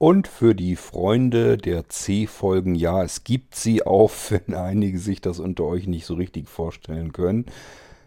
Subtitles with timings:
[0.00, 5.38] Und für die Freunde der C-Folgen, ja, es gibt sie auch, wenn einige sich das
[5.38, 7.44] unter euch nicht so richtig vorstellen können.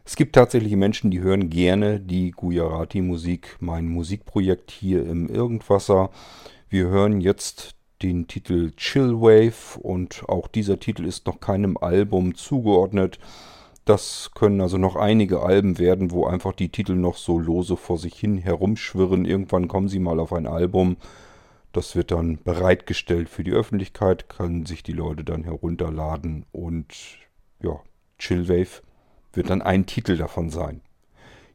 [0.03, 6.09] Es gibt tatsächlich Menschen, die hören gerne die Gujarati-Musik, mein Musikprojekt hier im Irgendwasser.
[6.67, 13.20] Wir hören jetzt den Titel Chillwave und auch dieser Titel ist noch keinem Album zugeordnet.
[13.86, 18.00] Das können also noch einige Alben werden, wo einfach die Titel noch so lose vor
[18.00, 19.25] sich hin herumschwirren.
[19.25, 20.98] Irgendwann kommen sie mal auf ein Album.
[21.73, 26.93] Das wird dann bereitgestellt für die Öffentlichkeit, können sich die Leute dann herunterladen und
[27.61, 27.81] ja,
[28.19, 28.83] Chillwave
[29.33, 30.81] wird dann ein Titel davon sein.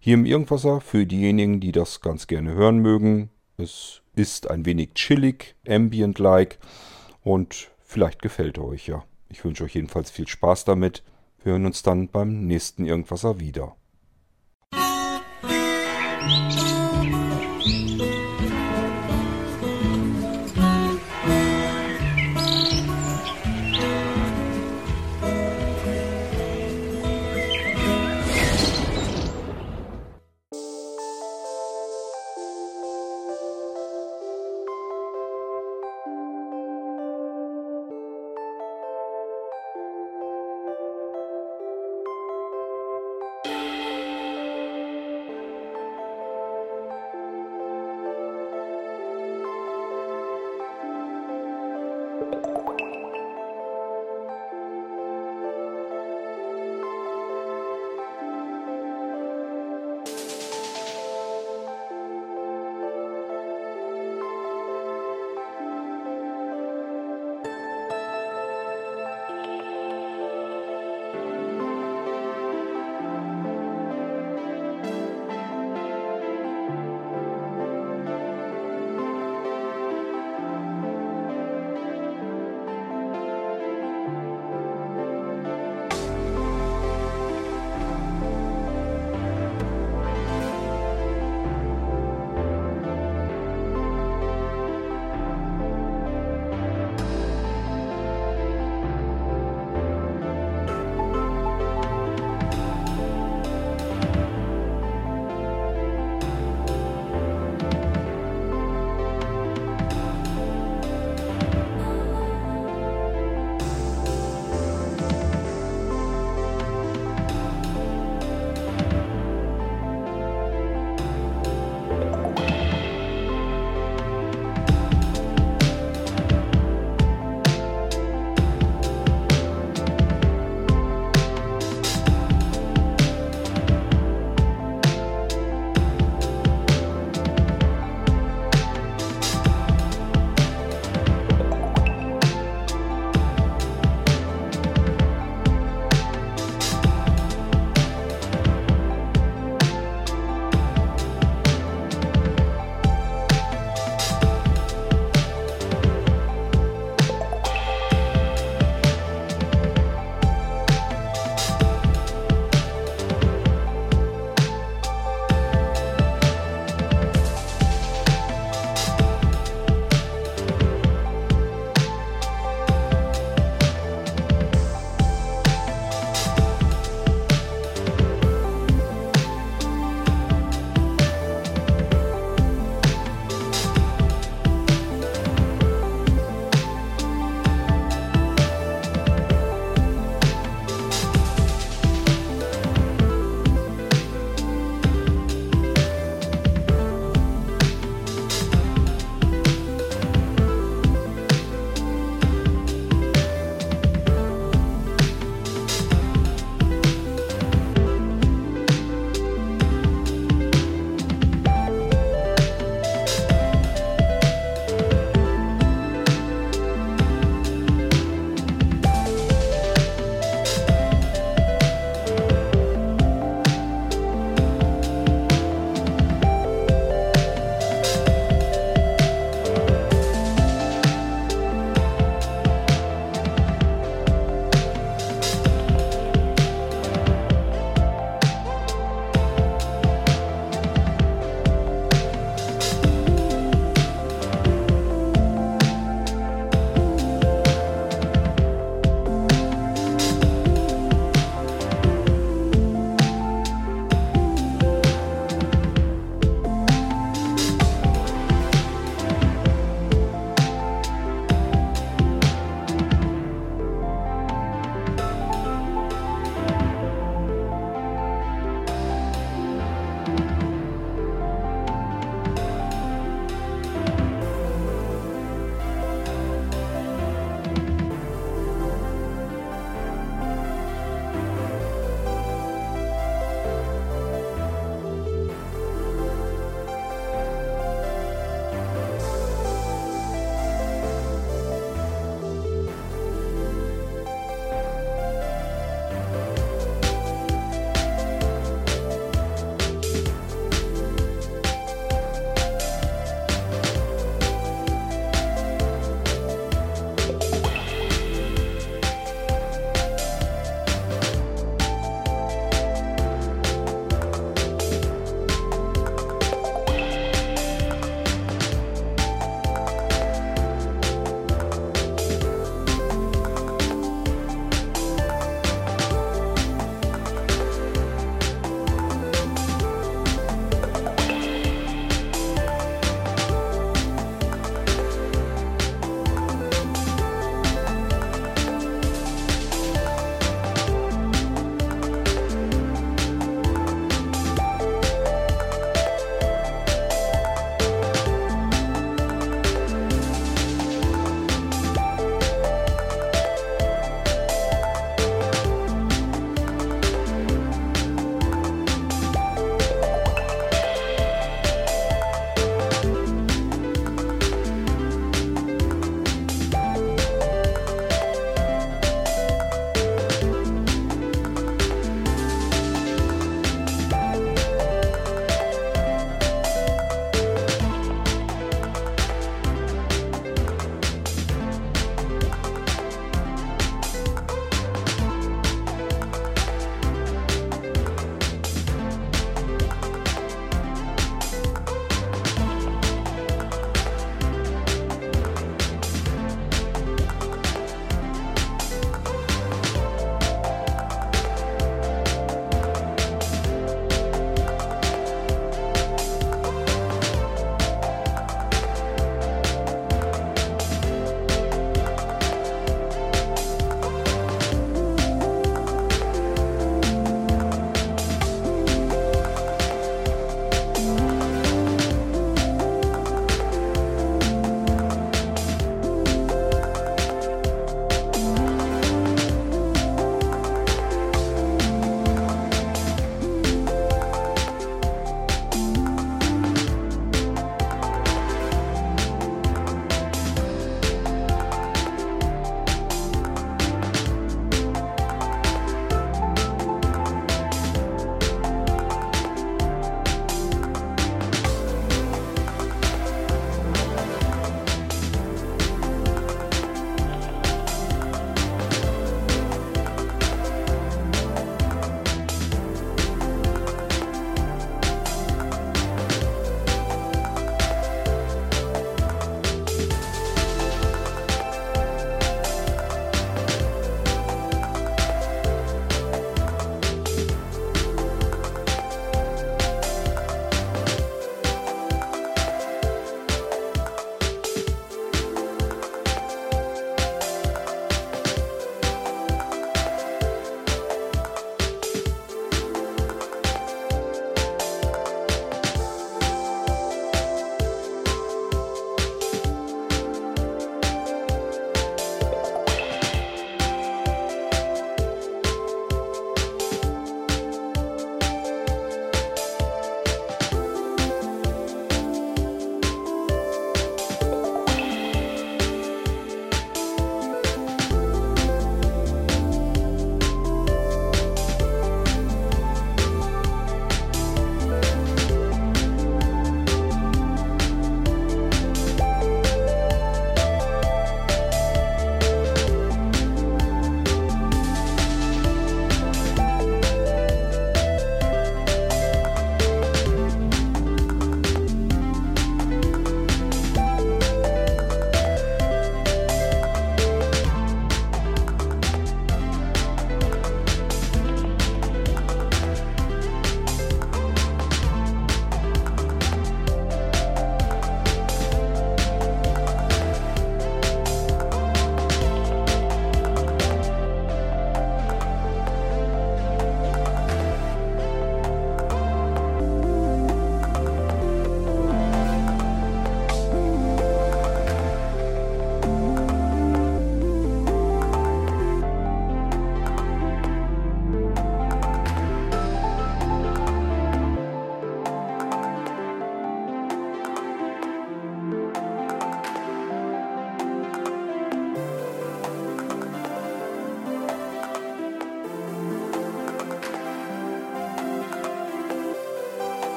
[0.00, 3.30] Hier im Irgendwasser für diejenigen, die das ganz gerne hören mögen.
[3.58, 6.58] Es ist ein wenig chillig, ambient-like
[7.22, 9.04] und vielleicht gefällt er euch ja.
[9.28, 11.04] Ich wünsche euch jedenfalls viel Spaß damit.
[11.44, 13.76] Wir hören uns dann beim nächsten Irgendwasser wieder.